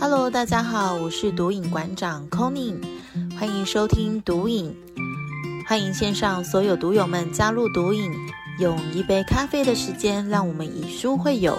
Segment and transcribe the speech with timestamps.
[0.00, 2.80] Hello，大家好，我是毒瘾馆长 c o n y
[3.36, 4.72] 欢迎收听毒瘾，
[5.66, 8.12] 欢迎线上所有毒友们加入毒瘾，
[8.60, 11.58] 用一杯咖啡的时间，让我们以书会友，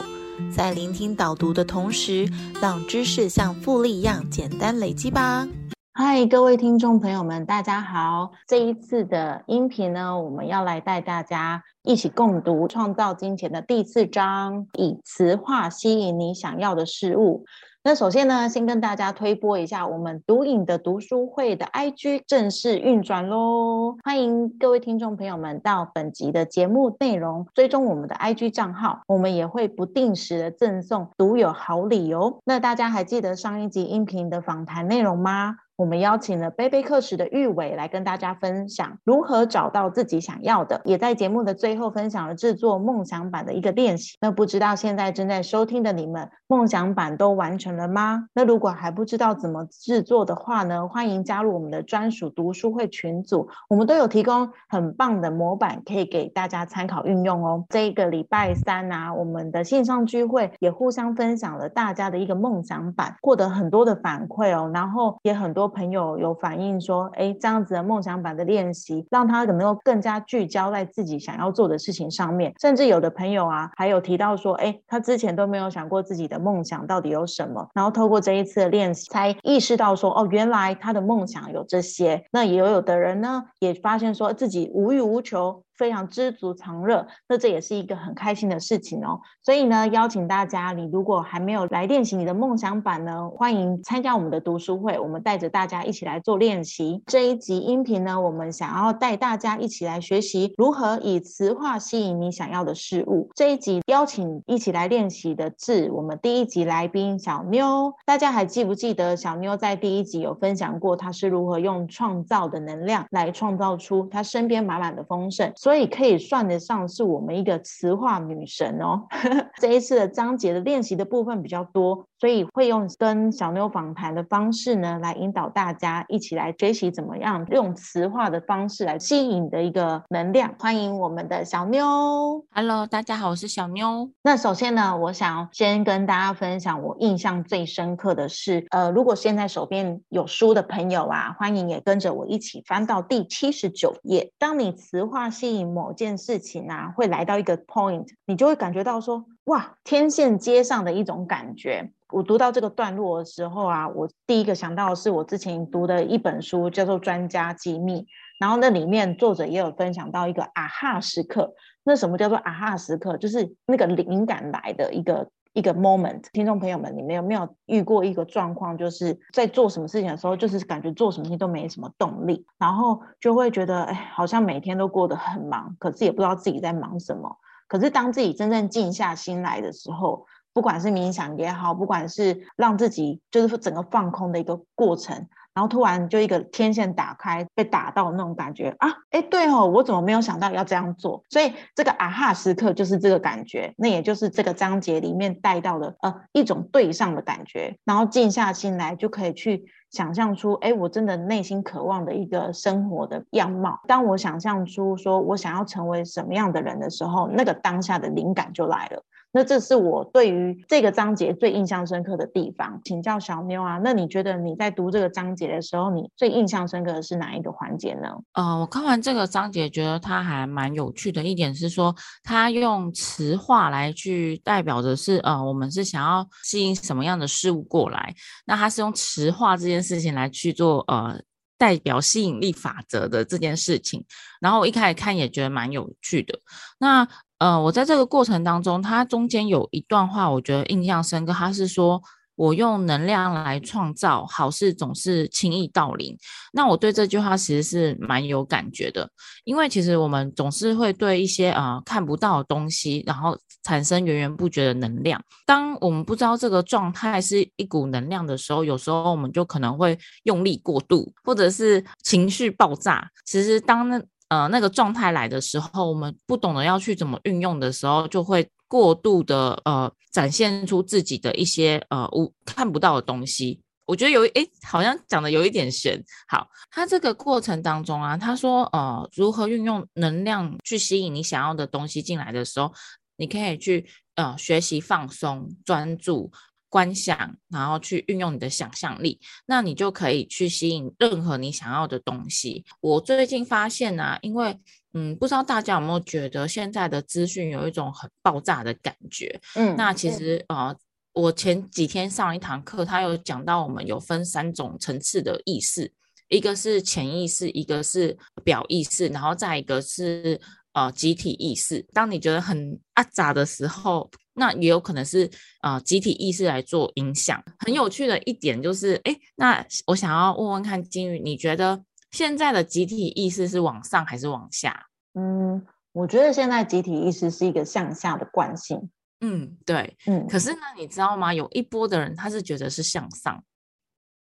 [0.55, 2.29] 在聆听导读的同时，
[2.61, 5.45] 让知识像复利一样简单累积吧。
[5.91, 8.31] 嗨，各位听众朋友们，大家好！
[8.47, 17.43] 这一次的音频呢，我们要来带大家一起共读《创造金钱》的第四章，以词话吸引你想要的事物。
[17.89, 23.97] 那首先呢，先跟大家推播一下我们读影的读书会的 IG 正式运转喽！
[24.03, 32.37] 欢迎各位听众朋友们到本集的节目内容追踪我们的 IG 账号，我们也会不定时的赠送独有好礼哦。
[32.45, 35.55] 那大家还记得上一集音频的访谈内容吗？
[35.79, 44.17] 我们邀请了贝贝课时的玉伟来跟大家分享如何找到自己想要的，也在节目的最后分享了制作梦想版的一个练习。
[44.19, 48.27] 那不知道现在正在收听的你们，梦想版都完成了吗？
[48.33, 57.63] 那如果还不知道怎么制作的话呢，欢迎加入我们的专属读书会群组，我们都有提供很棒的模板可以给大家参考运用哦。
[57.69, 65.68] 这一个礼拜三啊，我们的线上聚会也互相分享了大家的一个梦想版，获得很多的反馈哦，然后也很多。
[65.69, 72.53] 朋友有反映说，哎，这样子的梦想版的练习，让他能够更加聚焦在自己想要做的事情上面。
[72.59, 82.25] 甚至有的朋友啊，还有提到说，哎，他之前都没有想过自己的梦想到底有什么，然后透过这一次的练习，才意识到说，哦，原来他的梦想有这些。
[82.31, 85.63] 那也有的人呢，也发现说自己无欲无求。
[85.79, 89.17] 非常知足常乐，那这也是一个很开心的事情哦。
[89.41, 97.01] 所以呢，邀请大家，你如果还没有来练习你的梦想版呢，欢迎参加我们的读书会，我们带着大家一起来做练习。
[97.05, 103.29] 这一集音频呢，我们想要带大家一起来学习如何以词话吸引你想要的事物。
[103.33, 115.49] 这一集邀请一起来练习的字，我们第一集来宾小妞，大家还记不记得小妞在第一集有分享过，她是如何用创造的能量来创造出她身边满满的丰盛。
[115.69, 119.05] 所以可以算得上是我们一个词化女神哦。
[119.61, 122.07] 这一次的章节的练习的部分比较多。
[122.19, 130.53] 所以会用跟小妞访谈的方式呢，来引导大家一起来学习怎么样用词化的方式来吸引的一个能量。
[130.59, 134.09] 欢迎我们的小妞，Hello，大家好，我是小妞。
[134.23, 144.33] 那首先呢，我想先跟大家分享我印象最深刻的是，呃，如果现在手边有书的朋友啊，欢迎也跟着我一起翻到第七十九页。
[144.37, 151.91] 当你词化吸引某件事情啊，会来到一个 point，你就会感觉到说，哇，天线接上的一种感觉。
[152.11, 158.01] 我读到这个段落的时候啊，我第一个想到的是我之前读的一本书，叫做《专家机密》，
[158.39, 161.53] 然后那里面作者也有分享到一个啊哈时刻。
[161.83, 163.15] 那什么叫做啊哈时刻？
[163.17, 166.23] 就是那个灵感来的一个一个 moment。
[166.31, 177.37] 听众朋友们，你们有没有遇过一个状况，就是在做什么事情的时候，就是感觉做什么事情都没什么动力，然后就会觉得哎，好像每天都过得很忙，可是也不知道自己在忙什么。
[177.67, 185.27] 可是当自己真正静下心来的时候，不管是冥想也好，不管是让自己就是整个放空的一个过程，
[185.59, 191.21] 然后突然就一个天线打开，被打到那种感觉啊，哎，对哦，我怎么没有想到要这样做？
[191.29, 203.81] 所以这个啊哈时刻就是这个感觉，那也就是这个章节里面带到的呃一种对上的感觉，然后静下心来就可以去想象出，哎，我真的内心渴望的一个生活的样貌。
[203.85, 209.03] 当我想象出说我想要成为什么样的人的时候，那个当下的灵感就来了。
[209.31, 213.79] 那这是我对于这个章节最印象深刻的地方，请教小妞啊。
[213.83, 218.09] 那你觉得你在读这个章节的时候，你最印象深刻的是哪一个环节呢？
[218.33, 228.15] 呃，我看完这个章节，觉得它还蛮有趣的一点是说，它用词话来去代表的是，呃，我们是想要吸引什么样的事物过来？
[228.45, 231.21] 那它是用词话这件事情来去做，呃，
[231.57, 234.03] 代表吸引力法则的这件事情。
[234.41, 236.39] 然后我一开始看也觉得蛮有趣的。
[236.79, 237.07] 那
[237.39, 241.31] 呃，我在这个过程当中，它中间有一段话，我觉得印象深刻。
[241.31, 242.01] 他是说
[242.35, 246.17] ：“我用能量来创造好事，总是轻易到临。”
[246.51, 249.09] 那我对这句话其实是蛮有感觉的，
[249.45, 255.21] 因为其实我们总是会对一些啊看不到的东西，然后产生源源不绝的能量。
[255.45, 263.09] 当我们不知道这个状态是一股能量的时候，有时候我们就可能会用力过度，或者是情绪爆炸。
[263.25, 273.59] 其实当那呃，那个状态来的时候，我们不懂得要去怎么运用的时候，就会过度的呃展现出自己的一些呃无看不到的东西。
[273.85, 275.99] 我觉得有诶，好像讲的有一点玄。
[276.27, 282.71] 好，他这个过程当中啊，他说呃，如何运用能量去吸引你想要的东西进来的时候，
[283.17, 286.31] 你可以去呃学习放松、专注。
[286.69, 292.63] 观想，然后去运用你的想象力，那你就可以去吸引任何你想要的东西。
[292.79, 294.57] 我最近发现呢，因为
[294.93, 299.39] 嗯，不知道大家有没有觉得现在的资讯有一种很爆炸的感觉？
[299.55, 300.75] 嗯，那其实呃，
[301.13, 305.91] 我前几天上一堂课，他有讲到我们有分三种层次的意识，
[306.29, 310.39] 一个是潜意识，一个是表意识，然后再一个是
[310.73, 311.85] 呃集体意识。
[311.93, 314.09] 当你觉得很阿杂的时候，
[314.39, 315.29] 那也有可能是
[315.61, 317.43] 呃集体意识来做影响。
[317.59, 321.83] 很有趣的一点就是，哎，那我想要问问看金鱼，你觉得？
[322.11, 324.87] 现在的集体意识是往上还是往下？
[325.13, 328.89] 嗯，我觉得现在集体意识是一个向下的惯性。
[329.21, 330.25] 嗯，对，嗯。
[330.27, 331.31] 可是呢，你知道吗？
[331.31, 333.43] 有一波的人他是觉得是向上。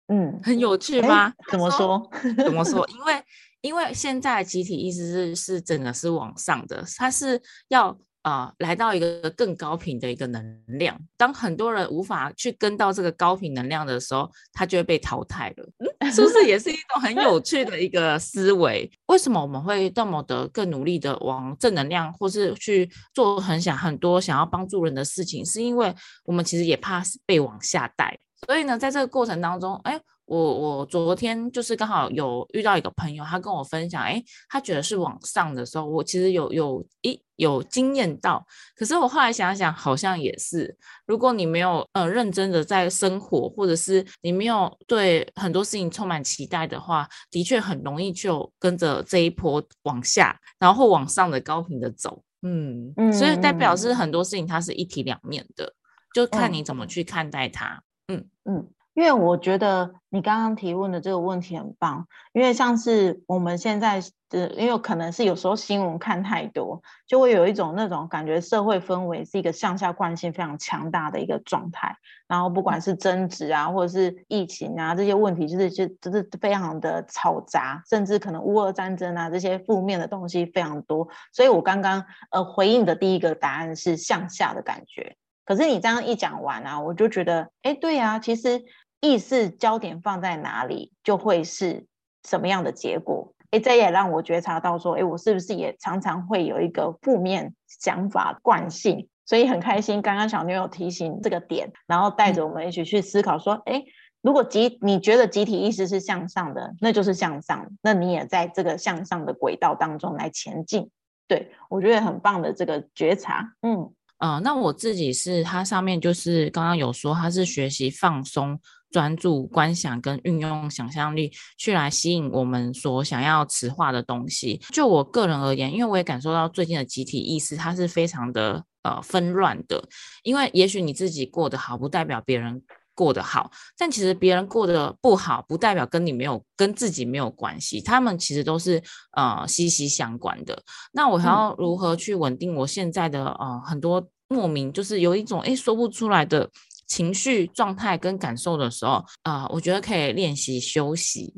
[0.08, 1.32] 嗯，很有趣吧？
[1.48, 2.10] 怎么说？
[2.38, 2.84] 怎么说？
[2.88, 3.22] 因为
[3.60, 7.96] 因为现在集体意识是是整个是往上的，它是要。
[8.26, 10.98] 啊，来到一个更高频的一个能量。
[11.16, 16.10] 当很多人无法去跟到这个高频能量的时候，他就会被淘汰了。
[16.10, 18.90] 是不是也是一种很有趣的一个思维？
[19.06, 25.46] 为什么我们会这么的更努力的往正能量，或是去做很想很多想要帮助人的事情？
[25.46, 25.94] 是因为
[26.24, 28.18] 我们其实也怕被往下带。
[28.44, 30.00] 所以呢，在这个过程当中，哎。
[30.26, 38.44] 我我昨天就是刚好有遇到一个朋友，他跟我分享，哎，他觉得是往上的时候，我其实有有一有经验到，
[38.74, 40.76] 可是我后来想想，好像也是，
[41.06, 55.72] 如果你没有呃认真的在生活，或者是你没有对很多事情充满期待的话，的确很容易就跟着这一波往下，然后往上的高频的走，嗯嗯，所以代表是很多事情它是一体两面的，
[56.12, 58.28] 就看你怎么去看待它，嗯。
[58.44, 58.68] 嗯。
[58.96, 64.00] 因为我觉得你刚刚提问的这个问题很棒，因为像是我们现在
[64.30, 71.94] 的，因为可能是有时候新闻看太多，就会有一种那种感觉，社会氛围是一个向下惯性非常强大的一个状态。
[72.26, 81.06] 然后不管是争执啊，或者是疫情啊这些问题，就是就就是非常的嘈杂，甚至可能乌俄战争啊这些负面的东西非常多。
[81.34, 85.16] 所以我刚刚呃回应的第一个答案是向下的感觉。
[85.44, 88.64] 可是你这样一讲完啊，我就觉得，哎，对呀，其实。
[89.06, 91.86] 意识焦点放在哪里，就会是
[92.28, 93.32] 什么样的结果。
[93.50, 99.08] 哎，这也让我觉察到说，哎，我是不是也常常会有一个负面想法惯性？
[99.24, 103.84] 所以很开心，刚刚小妞有提醒这个点，然后带着我们一起去思考说，哎，
[104.20, 110.90] 如果集你觉得集体意识是向上的，那就是向上，那你也在这个向上的轨道当中来前进。
[111.28, 118.60] 对我觉得很棒的这个觉察，嗯嗯，那我自己是它上面就是刚刚有说，它是学习放松。
[118.90, 124.60] 专注观想跟运用想象力去来吸引我们所想要磁化的东西。
[124.72, 129.82] 就我个人而言，因为我也感受到最近的集体意识，它是非常的呃纷乱的。
[130.22, 132.62] 因为也许你自己过得好，不代表别人
[132.94, 137.80] 过得好；但其实别人过得不好，不代表跟你没有跟自己没有关系。
[137.80, 138.82] 他们其实都是
[139.12, 140.62] 呃息息相关的。
[140.92, 146.48] 那我还要如何去稳定我现在的呃很多莫名就是有一种诶说不出来的。
[146.86, 151.34] 情绪状态跟感受的时候啊，我觉得可以练习休息。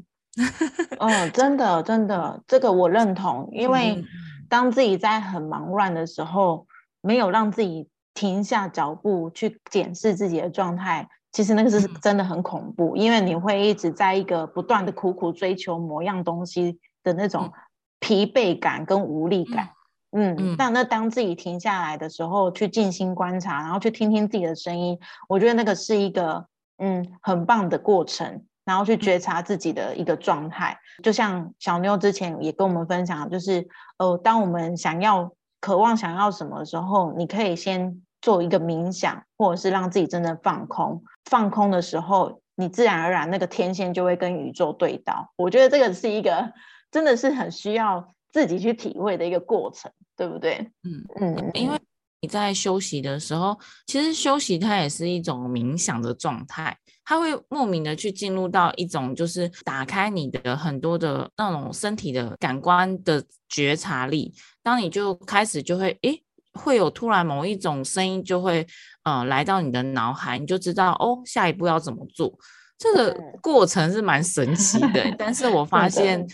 [0.98, 3.48] 哦，真的，真的，这个我认同。
[3.52, 4.04] 因为
[4.48, 6.66] 当自己在很忙乱的时候，
[7.00, 12.96] 没有让自己停下脚步去检视自己的状态，其实那个是真的很恐怖。
[12.96, 17.52] 因为你会一直在一个不断的苦苦追求某样东西的那种
[17.98, 19.64] 疲惫感跟无力感。
[19.64, 19.77] 嗯，
[20.56, 24.98] 那那当自己停下来的时候，去静心观察，然后去听听自己的声音，
[25.28, 26.46] 我觉得那个是一个
[26.78, 30.78] 嗯很棒的过程，然后去觉察自己的一个状态。
[31.02, 41.02] 就像小妞之前也跟我们分享，就是呃，当我们想要、渴望想要什么时候，你可以先做一个冥想，或者是让自己真的放空。
[41.30, 45.30] 放空的时候，你自然而然那个天线就会跟宇宙对到。
[45.36, 46.52] 我觉得这个是一个
[46.90, 48.08] 真的是很需要。
[48.32, 50.54] 自己去体会的一个过程，对不对？
[50.84, 51.78] 嗯嗯，因为
[52.20, 64.34] 你在休息的时候，其实休息它也是一种冥想的状态，它会莫名的去进入到一种就是打开你的很多的那种身体的感官的觉察力。
[64.62, 68.66] 当你就开始就会诶，会有突然某一种声音就会
[69.04, 72.36] 呃来到你的脑海，你就知道哦，下一步要怎么做。
[72.76, 76.26] 这个过程是蛮神奇的， 但是我发现。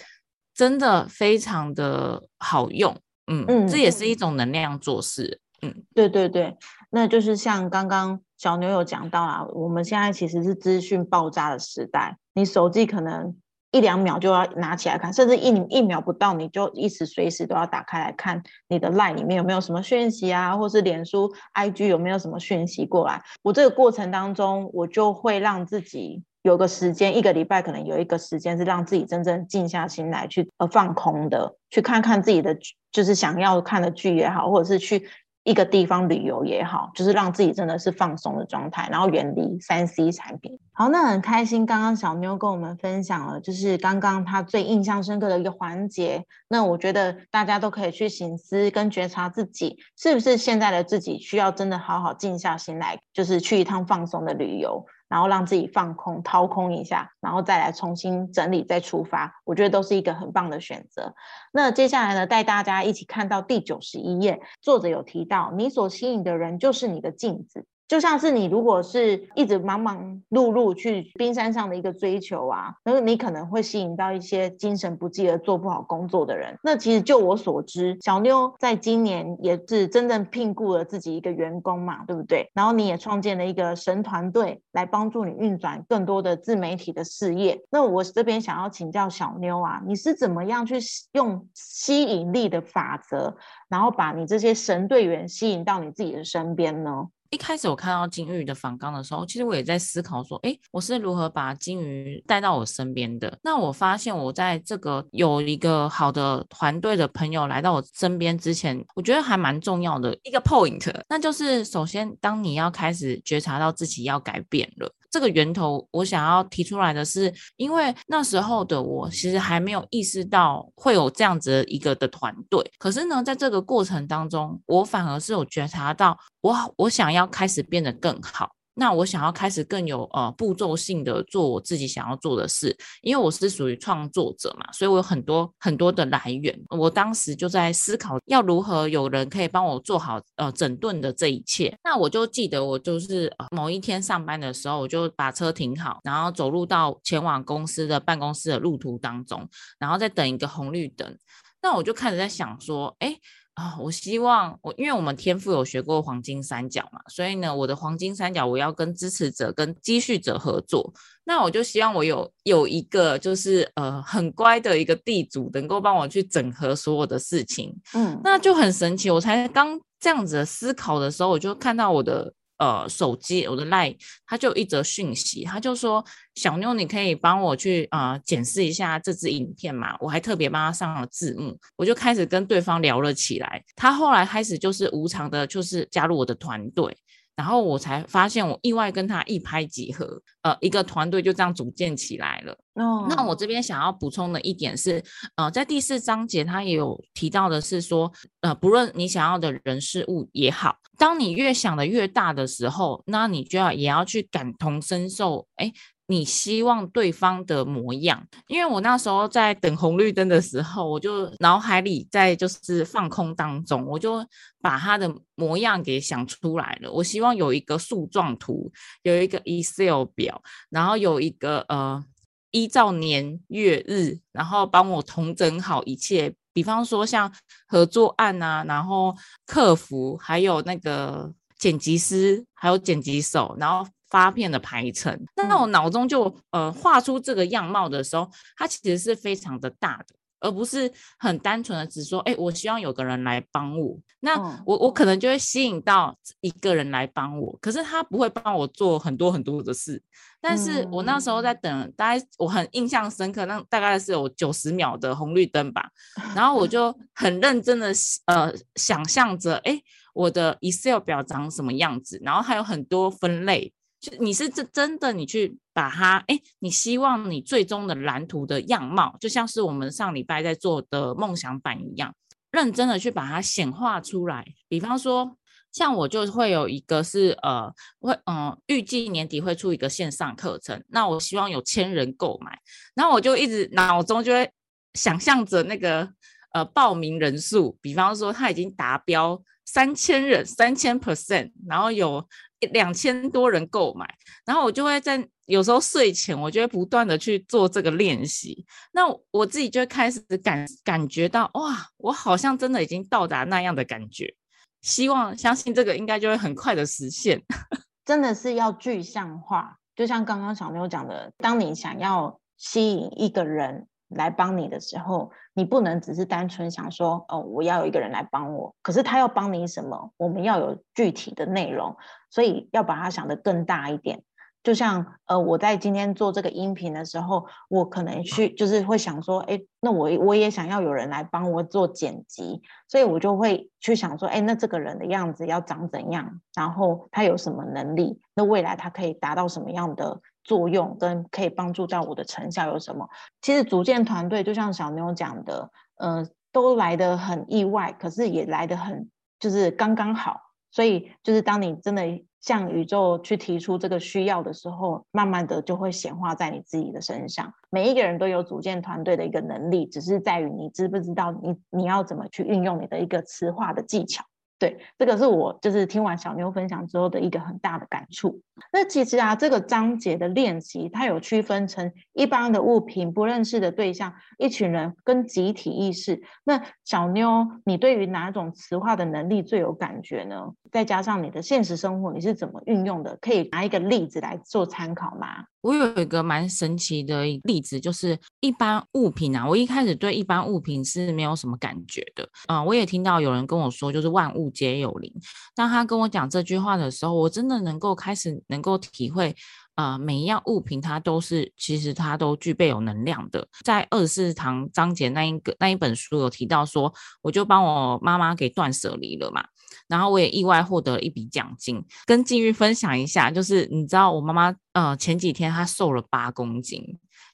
[0.55, 2.97] 真的非常的好用，
[3.27, 6.57] 嗯嗯，这也是一种能量做事，嗯，对对对，
[6.91, 13.35] 那就是像刚刚小牛有讲到啊，我们现在其实是资讯爆炸的时代，你手机可能
[13.73, 23.21] 一两秒就要拿起来看，甚至一一秒不到，你就一时随时都要打开来看你的 LINE 里面有没有什么讯息啊，或是脸书、IG 有没有什么讯息过来。
[23.43, 32.57] 我这个过程当中，我就会让自己有个时间，一个礼拜可能有一个时间是让自己真正静下心来去呃放空的，去看看自己的
[32.93, 35.09] 就是想要看的剧也好，或者是去。
[35.47, 40.59] 一个地方旅游也好，就是让自己真的是放松的状态，然后远离三 C 产品。
[40.73, 46.25] 好，那很开心，刚刚小妞跟我们分享了，就是刚刚她最印象深刻的一个环节。
[46.49, 54.87] 那我觉得大家都可以去醒思跟觉察自己，是不是现在的自己需要真的好好静下心来，就是去一趟放松的旅游。
[55.09, 61.15] 然后让自己放空、掏空一下，然后再来重新整理、再出发，我觉得都是一个很棒的选择。
[61.53, 67.67] 那接下来呢，带大家一起看到第九十一页，作者有提到，你所吸引的人就是你的镜子。
[67.87, 76.59] 就像是你如果是一直忙忙碌碌去冰山上的一个追求啊，那你可能会吸引到一些精神不济而做不好工作的人。
[76.63, 82.51] 那其实就我所知，小妞在今年也是真正聘雇了自己一个员工嘛，对不对？
[82.55, 87.61] 然后你也创建了一个神团队来帮助你运转更多的自媒体的事业。
[87.71, 90.77] 那我这边想要请教小妞啊，你是怎么样去
[91.13, 93.37] 用吸引力的法则，
[93.69, 97.09] 然后把你这些神队员吸引到你自己的身边呢？
[97.35, 103.37] 一开始我看到金鱼的反刚的时候，其实我也在思考说，哎，我是如何把金鱼带到我身边的？
[103.43, 114.89] 那我发现我在这个有一个好的团队的朋友来到我身边之前，我觉得还蛮重要的一个 point，那就是首先当你要开始觉察到自己要改变了。
[115.15, 122.69] 这个源头，我想要提出来的是，因为那时候的我其实还没有意识到会有这样子一个的团队。
[122.81, 128.51] 可是呢，在这个过程当中，我反而是有觉察到，我我想要开始变得更好。
[128.75, 136.59] 那我想要开始更有呃步骤性的做我自己想要做的事，因为我是属于创作者嘛，所以我有很多很多的来源。
[136.71, 141.77] 我当时就在思考要如何有人可以帮我做好呃整顿的这一切。
[141.85, 151.17] 那我就记得我就是某一天上班的时候，我就把车停好，然后走路到前往公司的办公室的路途当中，然后再等一个红绿灯。
[151.63, 153.17] 那我就开始在想说，哎。
[153.55, 160.93] 啊，我希望我，因为我们天赋有学过黄金三角嘛，所以呢，我的黄金三角我要跟支持者、跟积蓄者合作。
[161.25, 167.75] 那我就希望我有有一个就是呃很乖的一个地主，能够帮我去整合所有的事情。
[167.95, 169.11] 嗯，那就很神奇。
[169.11, 172.33] 我才刚这样子思考的时候，我就看到我的。
[172.65, 173.95] 呃，手机我的 line，
[174.27, 176.03] 他就一则讯息，他就说
[176.35, 179.95] 小妞，你可以帮我去啊检视一下这支影片嘛？
[180.01, 183.63] 我还特别帮他上了字幕，我就开始跟对方聊了起来。
[183.77, 186.97] 他后来开始就是无偿的，就是加入我的团队。
[187.37, 192.57] 然后我才发现，我意外跟他一拍即合，呃，一个团队就这样组建起来了。
[192.75, 195.03] 哦，那我这边想要补充的一点是，
[195.37, 205.73] 呃，在第四章节他也有提到的是说，呃，不论你想要的人事物也好，当你越想的越大的时候，那你就要也要去感同身受，哎。
[206.07, 214.23] 你希望对方的模样，因为我那时候在等红绿灯的时候，我就脑海里在就是放空当中，我就
[214.61, 216.93] 把他的模样给想出来了。
[216.93, 218.71] 我希望有一个树状图，
[219.03, 222.05] 有一个 Excel 表，然后有一个呃
[222.51, 227.33] 依照年月日，然后帮我统整好一切，比方说像
[227.67, 233.91] 合作案啊，然后客服，还有那个剪辑师，还有剪辑手，然后。
[234.15, 243.99] 发片的排程，那我脑中就呃画出这个样貌的时候，它其实是非常的大的，而不是很单纯的只说，哎，我希望有个人来帮我。
[244.21, 250.01] 那我我可能就会吸引到一个人来帮我，可是他不会帮我做很多很多的事。
[250.41, 255.91] 但是我那时候在等，大概我很印象深刻，那大概是有九十秒的红绿灯吧，
[256.37, 257.93] 然后我就很认真的
[258.27, 259.83] 呃想象着，哎，
[260.15, 263.73] 我的 Excel 表长什么样子，然后还有很多分类。
[264.05, 272.15] 就你是真真的，你去把它，哎，你希望你最终的蓝图的样貌，就像是我们上礼拜在做的梦想版一样，
[272.51, 274.45] 认真的去把它显化出来。
[274.69, 275.39] 比方说，
[275.73, 282.59] 像我就会有一个是，呃，会，嗯，预计年底会出一个线上课程，那我希望有千人购买，
[282.95, 284.51] 然后我就一直脑中就会
[284.93, 286.07] 想象着那个，
[286.53, 292.29] 呃，报名人数，比方说他已经达标三千人，三千 percent，然后有。
[292.67, 294.07] 两千多人购买，
[294.45, 298.65] 然后我就会在有时候睡前，我就会不断的去做这个练习。
[298.93, 304.35] 那我自己就会开始感感觉到，哇，我好像真的已经到达那样的感觉。
[304.83, 307.43] 希望相信这个应该就会很快的实现。
[308.05, 312.39] 真的是要具象化，就像刚刚小妞讲的，当你想要。
[312.57, 318.75] 吸引一个人来帮你的时候，你不能只是单纯想说，哦，我要有一个人来帮我。
[318.83, 320.13] 可是他要帮你什么？
[320.17, 321.97] 我们要有具体的内容，
[322.31, 324.23] 所以要把它想得更大一点。
[324.63, 343.09] 就像呃，我在今天做这个音频的时候，我可能去就是会想说，哎，那我我也想要有人来帮我做剪辑，所以我就会去想说，哎，那这个人的样子要长怎样，然后他有什么能力，那未来他可以达到什么样的作用，跟可以帮助到我的成效有什么？
[343.41, 349.11] 其实组建团队，就像小妞讲的，呃，都来得很意外，可是也来得很
[349.41, 352.25] 就是刚刚好，所以就是当你真的。
[352.45, 357.51] 向宇宙去提出这个需要的时候，慢慢的就会显化在你自己的身上。
[357.71, 364.23] 每一个人都有组建团队的一个能力，只是在于你知不知道你你要怎么去运用你的一个磁化的技巧。
[364.65, 368.41] 对，这个是我就是听完小妞分享之后的一个很大的感触。
[368.73, 376.23] 那其实啊，这个章节的练习，它有区分成一般的物品、不认识的对象、一群人跟集体意识。
[376.45, 380.55] 那小妞，你对于哪种磁化的能力最有感觉呢？
[380.73, 383.19] 再加上你的现实生活，你是怎么运用的？
[383.21, 385.45] 可以拿一个例子来做参考吗？
[385.65, 392.29] 我有一个蛮神奇的例子，就是一般物品啊，我一开始对一般物品是没有什么感觉的。
[392.49, 395.11] 嗯，我也听到有人跟我说，就是万物皆有灵。
[395.55, 399.35] 当他跟我讲这句话的时候，我真的能够开始能够体会，
[399.77, 403.49] 呃，每一样物品它都是其实它都具备有能量的。
[403.65, 406.93] 在二十四堂章节那一个那一本书有提到说，
[407.23, 409.43] 我就帮我妈妈给断舍离了嘛。
[409.89, 416.83] 然后我也意外获得了一笔奖金，跟金玉分享一下，就是你知道我妈妈呃前几天她瘦了八公斤，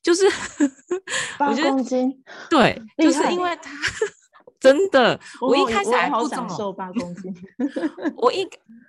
[0.02, 0.24] 就是
[1.38, 3.70] 八公斤，对，就是因为她
[4.58, 7.34] 真的，我一开始还不怎么瘦八公斤，
[8.16, 8.46] 我一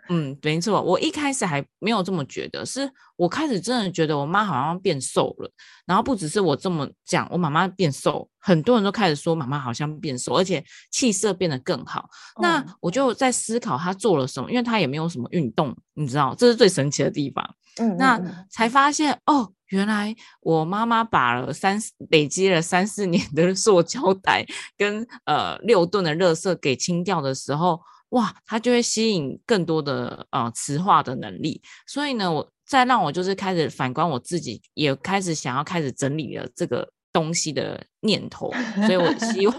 [0.10, 5.50] 嗯没错，我一开始还没有这么觉得，是我开始真的觉得我妈好像变瘦了，
[5.86, 8.27] 然后不只是我这么讲，我妈妈变瘦。
[8.41, 12.10] 很多人都开始说妈妈好像变瘦，而且气色变得更好。
[12.41, 17.55] 那我就在思考她做了什么，因为她也没有什么运动，你知道，这是最神奇的地方。
[17.77, 18.19] 嗯，那
[18.50, 21.79] 才发现哦，原来我妈妈把了三
[22.10, 31.62] 累积了三四年的 塑胶袋跟呃六吨的垃圾给清掉的时候，哇，它就会吸引更多的呃磁化的能力。
[31.88, 36.91] 所以呢，我再让我就是开始反观我自己，也开始想要开始整理了这个。
[37.13, 38.52] 东西的念头，
[38.86, 39.56] 所以我 希望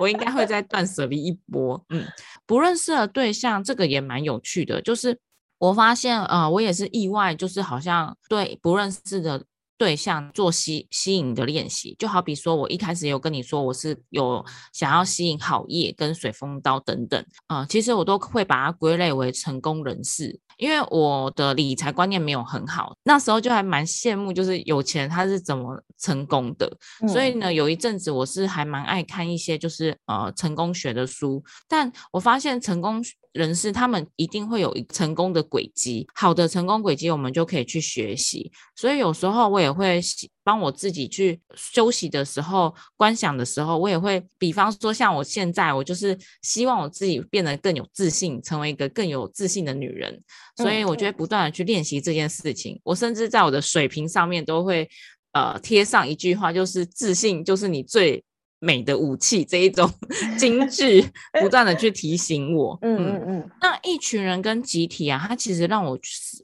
[0.00, 1.84] 我应该会再断舍离一波。
[1.88, 2.04] 嗯，
[2.46, 4.80] 不认识的对象，这个也蛮有趣的。
[4.80, 5.18] 就是
[5.58, 9.44] 我发现，呃，我也是意外，就是好像对不认识的
[9.76, 11.96] 对象做吸吸引的练习。
[11.98, 20.38] 就好比说，我一开始有跟你说，我是有想要吸引好业跟水风刀等等啊，其实我都会把它归类为成功人士。
[20.58, 26.70] 因为我的理财观念没有很好，那时候就还蛮羡慕，就是有钱他是怎么成功的。
[27.08, 38.52] 所以呢，有一阵子我是还蛮爱看一些就是呃成功学的书，但我发现成功人士他们一定会有一成功的轨迹，好的成功轨迹我们就可以去学习。
[38.76, 40.00] 所以有时候我也会
[40.44, 50.22] 帮我自己去休息的时候、观想的时候，我也会，比方说像我现在，我就是希望我自己变得更有自信，成为一个更有自信的女人。
[50.58, 52.78] 所以我就会不断的去练习这件事情。
[52.84, 54.88] 我甚至在我的水瓶上面都会
[55.32, 58.22] 呃贴上一句话，就是自信就是你最
[58.58, 59.90] 美的武器这一种
[60.38, 61.04] 金句，
[61.40, 62.78] 不断的去提醒我。
[62.82, 63.50] 嗯嗯嗯。
[63.62, 65.98] 那一群人跟集体啊，它其实让我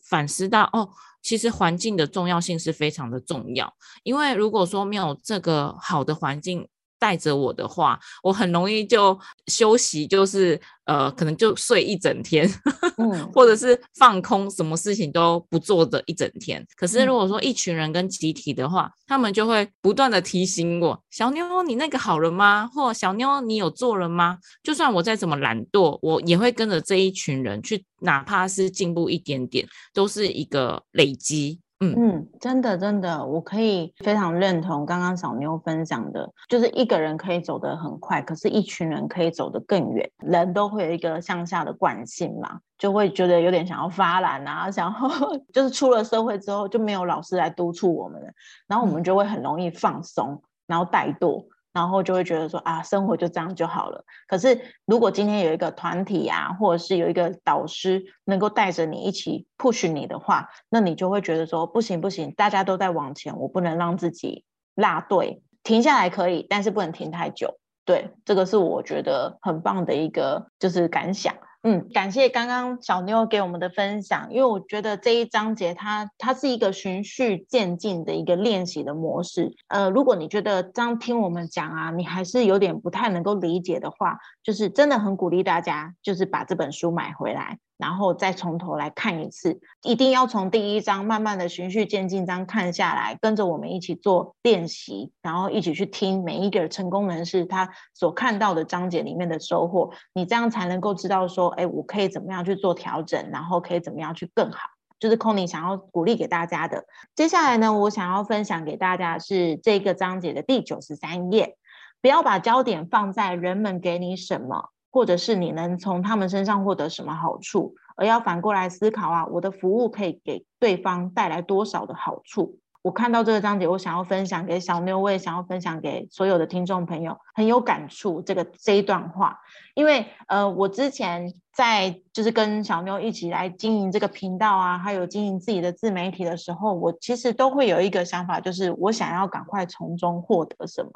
[0.08, 0.88] 反思到哦。
[1.22, 6.68] 其实环境的重要性是非常的重要，因为如果说没有这个好的环境
[7.00, 12.48] 带着我的话，我很容易就休息，就是呃，可能就睡一整天，
[13.34, 16.64] 或者是放空，什么事情都不做的一整天。
[16.76, 22.70] 可是如果说一群人跟集体的话，他们就会不断的提醒我：小妞，你那个好了吗？
[22.72, 24.38] 或小妞，你有做了吗？
[24.62, 27.84] 就算我再怎么懒惰，我也会跟着这一群人去。
[28.02, 31.60] 哪怕是进步一点点，都是一个累积。
[31.82, 40.10] 嗯嗯，真的真的，我可以非常认同刚刚小妞分享的，就是一个人可以走得很快，可是一群人可以走得更远。
[40.18, 45.08] 人都会有一个向下的惯性嘛，就会觉得有点想要发懒啊， 想要
[45.54, 48.28] 就是出了社会之后就没有老师来督促我们了，
[48.68, 51.42] 然后我们就会很容易放松，然后怠惰。
[51.72, 54.04] 然后就会觉得说啊，生活就这样就好了。
[54.26, 67.58] 可是如果今天有一个团体啊，或者是有一个导师能够带着你一起 push 你的话，那你就会觉得说不行不行，大家都在往前，我不能让自己落队，停下来可以，但是不能停太久。
[67.84, 71.34] 对，这个是我觉得很棒的一个就是感想。
[71.62, 79.54] 嗯，感谢刚刚小妞给我们的分享，因为我觉得这一章节它它是一个循序渐进的一个练习的模式。
[79.68, 87.58] 呃，如果你觉得这样听我们讲啊，你还是有点不太能够理解的话，就是真的很鼓励大家，就是把这本书买回来。
[87.80, 104.58] 然后再从头来看一次，一定要从第一章慢慢的循序渐进章看下来，跟着我们一起做练习，然后一起去听每一个成功人士他所看到的章节里面的收获，你这样才能够知道说，哎，我可以怎么样去做调整，然后可以怎么样去更好，
[104.98, 106.84] 就是 c o n y 想要鼓励给大家的。
[107.16, 111.56] 接下来呢，我想要分享给大家是这个章节的第九十三页，
[112.02, 114.68] 不要把焦点放在人们给你什么。
[114.90, 122.58] 或者是你能从他们身上获得什么好处，而要反过来思考啊，我的服务可以给对方带来多少的好处？
[122.82, 129.38] 我看到这个章节，我想要分享给小妞，我也想要分享给所有的听众朋友，很有感触这个这一段话，
[129.74, 140.90] 因为呃，我之前在就是跟小妞一起来经营这个频道啊，还有经营自己的自媒体的时候，我其实都会有一个想法，就是我想要赶快从中获得什么，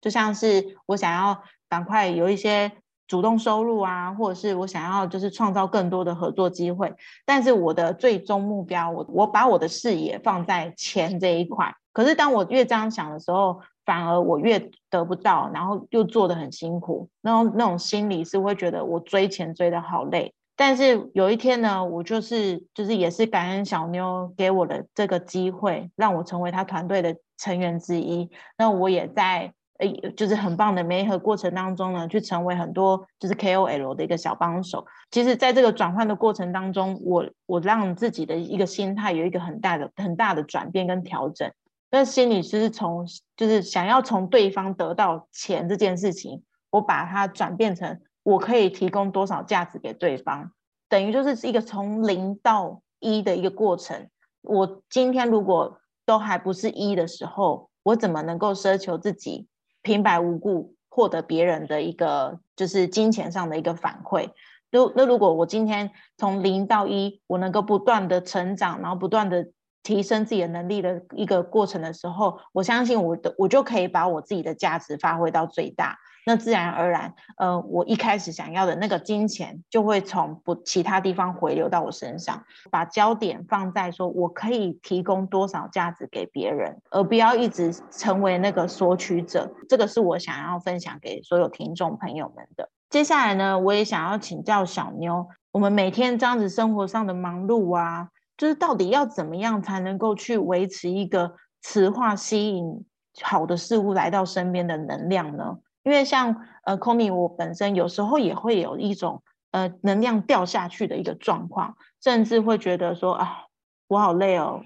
[0.00, 2.72] 就像是我想要赶快有一些。
[3.06, 6.92] 主动收入啊，或者是我想要就是创造更多的合作机会，
[7.24, 11.72] 但是我的最终目标，我我把我的视野放在钱这一块。
[11.92, 20.34] 可是当我越这样想的时候，反而我越得不到，然后又做的很辛苦，那种那种心理是会觉得我追钱追的好累。
[20.56, 28.28] 但是有一天呢，我就是就是也是感恩小妞给我的这个机会，让我成为他团队的成员之一。
[28.58, 29.52] 那我也在。
[29.78, 34.86] 诶，就是很棒的媒合过程当中呢，去成为很多就是 KOL 的一个小帮手。
[35.10, 41.50] 其实，在这个转换的过程当中，我我让自己的一个心态有一个很大的很大的转变跟调整。
[41.90, 50.50] 那心里是从就是想要从对方得到钱这件事情，我把它转变成我可以提供多少价值给对方，
[50.88, 54.08] 等于就是一个从零到一的一个过程。
[54.42, 59.46] 我今天如果都还不是一的时候，我怎么能够奢求自己？
[59.86, 64.30] 平白无故获得别人的一个就是金钱上的一个反馈，
[64.72, 69.46] 如那如果我今天从零到一，我能够不断的成长，然后不断的
[69.84, 75.96] 提升自己的能力的一个过程的时候，我相信我的我就可以把我自己的价值发挥到最大。
[76.28, 89.48] 那自然而然，呃，我一开始想要的那个金钱就会从不其他地方回流到我身上，把焦点放在说我可以提供多少价值给别人，而不要一直成为那个索取者。
[89.68, 92.68] 这个是我想要分享给所有听众朋友们的。
[92.90, 102.84] 接下来呢，我也想要请教小妞，我们每天这样子生活上的忙碌啊，就是到底要怎么样才能够去维持一个磁化吸引
[103.22, 105.58] 好的事物来到身边的能量呢？
[105.86, 109.22] 因为像呃 c o n y 我本身有时候也会有一种
[109.52, 113.44] 呃能量掉下去的一个状况，甚至会觉得说啊，
[113.86, 114.62] 我好累哦，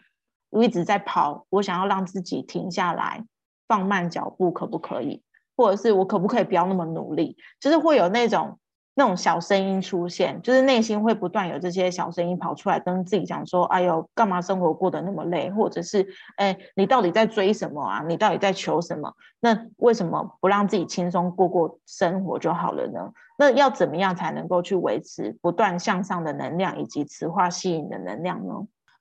[0.48, 3.22] 我一直在跑，我想要让自己停下来，
[3.68, 5.22] 放慢脚步，可不可以？
[5.54, 7.36] 或者是我可不可以不要那么努力？
[7.60, 8.58] 就是会有那种。
[9.00, 18.04] 那种小声音出现，就是内心会不断有这些小声音跑出来，跟自己讲说：“哎呦，干嘛生活过得那么累？”或者是“哎，你到底在追什么啊？
[18.06, 19.10] 你到底在求什么？
[19.40, 23.00] 那为什么不让自己轻松过过生活就好了呢？
[23.38, 28.52] 那要怎么样才能够去维持不断向上的能量以及磁化吸引的能量呢？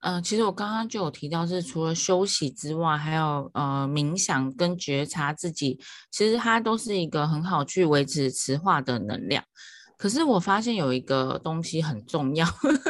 [0.02, 5.78] 嗯，其实我刚刚就有提到，是除了休息之外，还有呃冥想跟觉察自己，
[6.10, 9.44] 其实它都是一个很好去维持磁化的能量。
[10.00, 12.48] 可是我发现有一个东西很重要，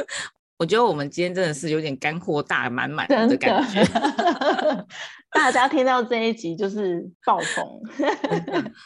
[0.58, 3.84] 我觉得我们今天真的是有点干货大满满的感觉。
[5.34, 7.82] 大家听到这一集就是爆棚。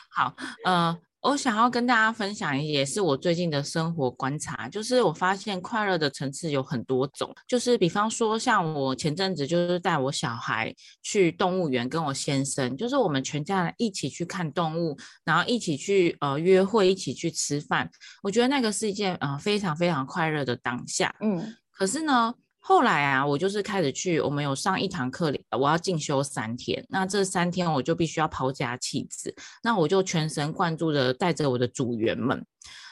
[0.09, 0.33] 好，
[0.63, 0.97] 呃。
[1.23, 17.89] 我想要跟大家分享，也是我最近的生活观察，就是我发现快乐的层次有很多种，就是比方说，像我前阵子就是带我小孩去动物园，跟我先生，就是我们全家人一起去看动物，然后一起去呃约会，一起去吃饭，
[18.21, 21.15] 我觉得那个是一件呃非常非常快乐的当下。
[21.21, 22.35] 嗯，可是呢。
[22.65, 26.83] 后来啊，我就是开始去，我们有上一堂课，我要进修三天。
[26.87, 32.41] 那这三天我就必须要抛家弃子，那我就全神贯注的带着我的组员们。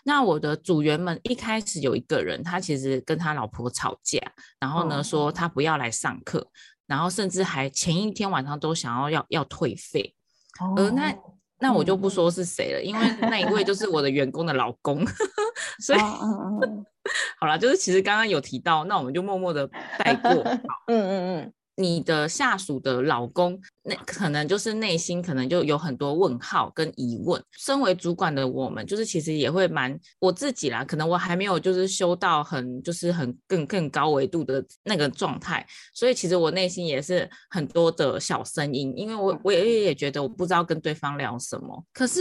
[0.03, 4.19] 那我的组员们一开始有一个人，他其实跟他老婆吵架，
[4.59, 6.45] 然后呢说他不要来上课，
[6.85, 10.13] 然后甚至还前一天晚上都想要要要退费。
[10.75, 11.15] 而那
[11.61, 15.05] 那我就不说是谁了，因为那一位就是我的员工的老公，
[15.79, 15.99] 所以。
[17.39, 20.29] 好了，就是其实刚刚有提到，那我们就默默的带过。
[20.31, 21.53] 嗯 嗯嗯。
[21.75, 27.41] 你的下属的老公，那可能就是内心可能就有很多问号跟疑问。
[27.57, 41.83] 身为主管的我们，就是其实也会蛮我自己啦，可能我还没有就是修到很就是很更更高维度的那个状态，所以其实我内心也是很多的小声音，因为我我也也觉得我不知道跟对方聊什么。
[41.93, 42.19] 可是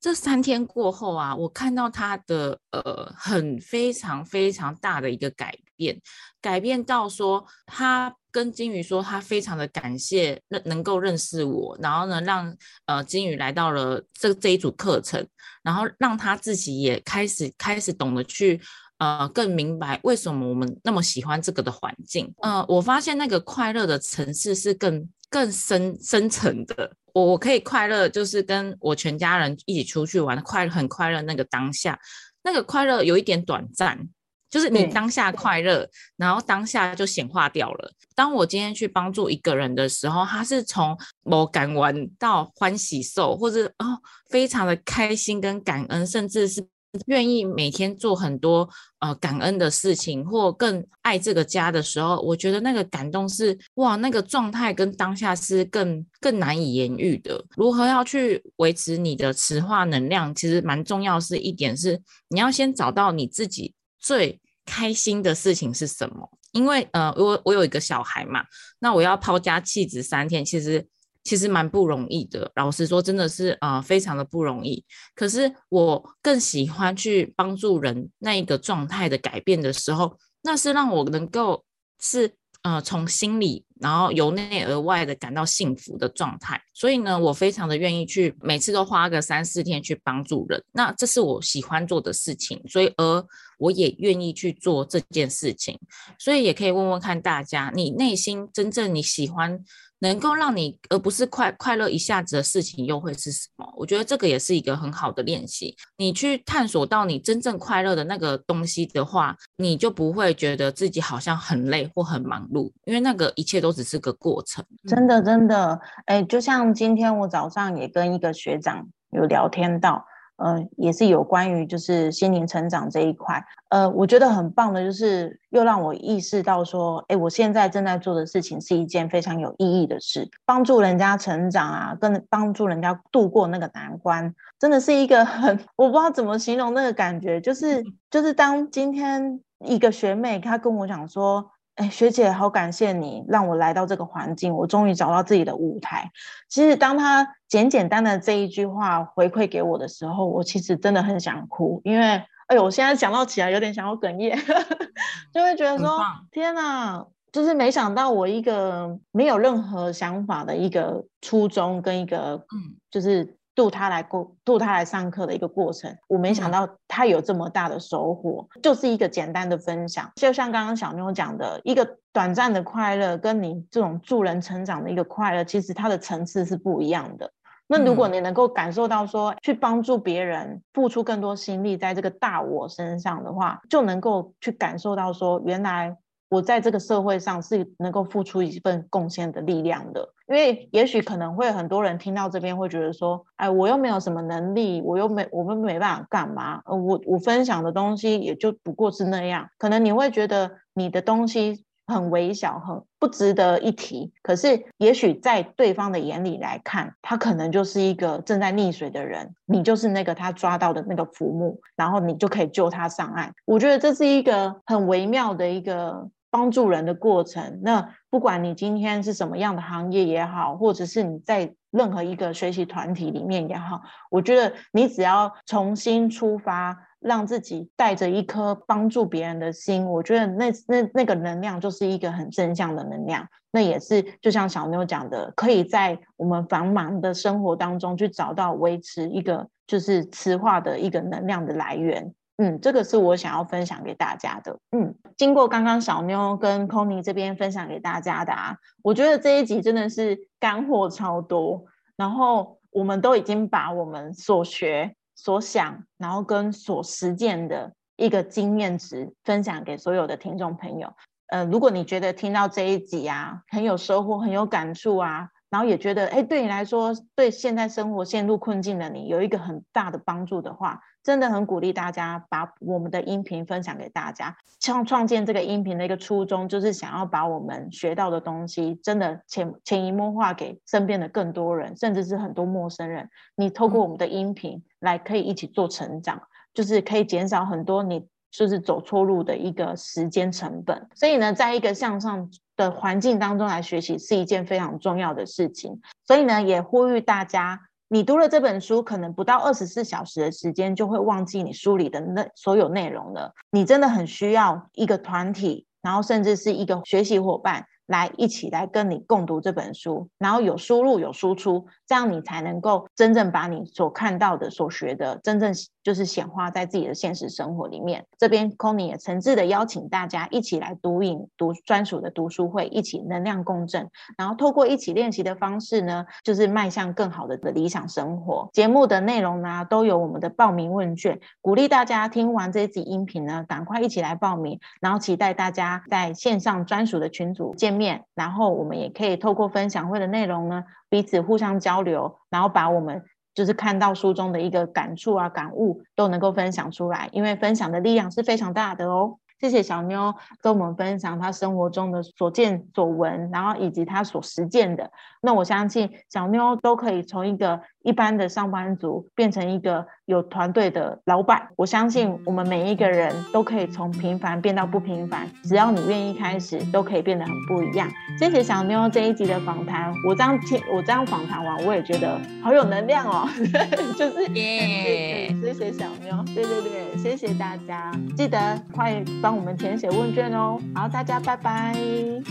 [0.00, 6.00] 这三天过后啊，我看到他的呃很非常非常大的一个改变，
[6.40, 8.14] 改变到说他。
[8.32, 15.28] 跟金鱼说，他非常的感谢认能够认识我，然后呢，让呃金鱼来到了这这一组课程，
[15.62, 18.58] 然后让他自己也开始开始懂得去
[18.96, 22.32] 呃更明白为什么我们那么喜欢这个的环境。
[22.40, 26.90] 呃，我发现那个快乐的层次是更更深深层的。
[27.12, 32.00] 我我可以快乐，就是跟我全家人一起出去玩，快很快乐那个当下，
[32.42, 34.08] 那个快乐有一点短暂。
[34.52, 35.88] 就是你当下快乐，
[36.18, 37.90] 然后当下就显化掉了。
[38.14, 46.62] 当我今天去帮助一个人的时候，他是从某感完到欢喜受，或者哦非常的开心跟感恩，甚至是
[47.06, 57.42] 愿意每天做很多呃感恩的事情，或更爱这个家的时候，我觉得那个感动是哇，那个状态跟当下是更更难以言喻的。
[57.56, 61.18] 如何要去维持你的磁化能量，其实蛮重要。
[61.18, 64.38] 是一点是你要先找到你自己最。
[64.64, 66.30] 开心的事情是什么？
[66.52, 68.44] 因为呃，我我有一个小孩嘛，
[68.78, 70.86] 那我要抛家弃子三天，其实
[71.24, 72.48] 其实蛮不容易的。
[72.54, 74.84] 老实说，真的是呃非常的不容易。
[75.16, 81.64] 可是我更喜欢去帮助人那一个状态的改变的时候，那是让我能够
[82.00, 82.32] 是。
[82.64, 93.26] 呃，从心里，然后由内而外的感到幸福的状态，所以呢，我非常的愿意去，每次都花个三四天去帮助人，那这是我喜欢做的事情，所以而
[93.62, 95.78] 我也愿意去做这件事情，
[96.18, 99.60] 所以也可以问问看大家，你内心真正你喜欢。
[100.02, 103.64] 能够让你而不是快快乐一下子的事情又会是什么？
[103.76, 105.76] 我觉得这个也是一个很好的练习。
[105.96, 114.64] 你去探索到你真正快乐的那个东西的话，你就不会觉得自己好像很累或很忙碌，因为那个一切都只是个过程。
[114.88, 120.04] 真的，真的，哎，就像今天我早上也跟一个学长有聊天到。
[120.42, 141.51] 呃，也是有关于就是心灵成长这一块，呃，我觉得很棒的，就是又让我意识到说，哎，我现在正在做的事情是一件非常有意义的事，帮助人家成长啊，跟帮助人家度过那个难关，真的是一个很，我不知道怎么形容那个感觉，就是就是当今天一个学妹她跟我讲说。
[141.76, 146.10] 哎，学姐，好感谢你让我来到这个环境，我终于找到自己的舞台。
[146.48, 154.38] 其实，当他简简单的这一句话回馈给我的时候，我其实真的很想哭，因为，哎呦，我现在想到起来有点想要哽咽，
[155.32, 155.98] 就会觉得说，
[156.30, 163.36] 天哪，就是没想到我一个没有任何想法的一个初衷跟一个，嗯，就是。
[163.54, 177.30] 渡他来过，渡他来上课的一个过程，我没想到他有这么大的收获，就是一个简单的分享，就像刚刚小妞讲的，一个短暂的快乐，跟你这种助人成长的一个快乐，其实它的层次是不一样的。
[177.66, 185.96] 那如果你能够感受到说，去帮助别人，付出更多心力在这个大我身上的话，就能够去感受到说，原来。
[186.32, 196.62] 我在这个社会上是能够付出一份贡献的力量的，因为也许可能会很多人听到这边会觉得说，哎，我又没有什么能力，我又没，我们没办法干嘛？
[196.64, 204.10] 呃，我我分享的东西也就不过是那样，可能你会觉得你的东西很微小，很不值得一提。
[204.22, 213.30] 可是也许在对方的眼里来看，他可能就是一个正在溺水的人，你就是那个他抓到的那个浮木，然后你就可以救他上岸。
[213.44, 216.08] 我觉得这是一个很微妙的一个。
[216.32, 233.28] 帮助人的过程，那不管你今天是什么样的行业也好，或者是你在任何一个学习团体里面也好，我觉得你只要重新出发，让自己带着一颗帮助别人的心，我觉得那那那个能量就是一个很正向的能量。
[233.50, 242.14] 那也是就像小妞讲的，可以在我们繁忙的生活当中去找到维持一个就是磁化的一个能量的来源。
[242.38, 244.58] 嗯，这个是我想要分享给大家的。
[244.70, 251.64] 嗯，经过刚刚小妞跟 c o n y 这边分享给大家的啊，我觉得这一集真的是干货超多。
[251.96, 260.92] 然后我们都已经把我们所学、所想，然后跟所实践的一个经验值分享给所有的听众朋友。
[261.28, 274.36] 呃，如果你觉得听到这一集啊很有收获、很有感触啊，然后也觉得哎对你来说，对现在生活陷入困境的你有一个很大的帮助的话，真的很鼓励大家把我们的音频分享给大家。
[274.60, 283.08] 像创建这个音频的一个初衷，就是想要把我们学到的东西，真的潜潜移默化给身边的更多人，甚至是很多陌生人。
[283.34, 286.22] 你透过我们的音频来，可以一起做成长，
[286.54, 290.88] 就是可以减少很多你就是走错路的一个时间成本。
[290.94, 292.30] 所以呢，在一个向上。
[292.54, 297.58] 的环境当中来学习是一件非常重要的事情，所以呢，也呼吁大家，
[297.92, 303.30] 你读了这本书，可能不到二十四小时的时间就会忘记你书里的那所有内容了。
[303.50, 307.62] 你真的很需要一个团体，然后甚至是一个学习伙伴。
[307.86, 318.06] 来一起来跟你共读这本书，然后有输入有输出，这样你才能够真正把你所看到的、所学的，真正就是显化在自己的现实生活里面。
[318.16, 328.48] 这边 c o n y 也诚挚的邀请大家一起来读影读专属的读书会，一起能量共振，然后透过一起练习的方式呢，就是迈向更好的的理想生活。
[328.52, 337.71] 节目的内容呢，都有我们的报名问卷，鼓励大家听完这一集音频呢，赶快一起来报名，然后期待大家在线上专属的群组见。
[337.72, 343.02] 面，然后我们也可以透过分享会的内容呢，彼此互相交流，然后把我们
[343.34, 349.18] 就是看到书中的一个感触啊、感悟都能够分享出来，因为分享的力量是非常大的哦。
[349.42, 354.88] 谢谢小妞跟我们分享她生活中的所见所闻，然后以及她所实践的。
[355.20, 361.48] 那我相信小妞都可以从一个一般的上班族变成一个有团队的老板。
[361.56, 367.88] 我相信我们每一个人都可以从平凡变到不平凡，只要你愿意开始，都可以变得很不一样。
[368.16, 373.28] 谢谢小妞这一集的访谈，我这样听我这样访谈完，我也觉得好有能量哦。
[373.98, 378.38] 就是耶，谢谢小妞，对对对，谢谢大家，记得
[378.72, 379.02] 快
[379.34, 381.74] 我们填写问卷哦，好，大家拜拜，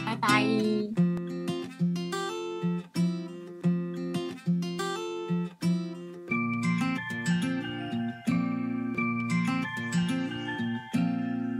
[0.06, 1.11] 拜拜。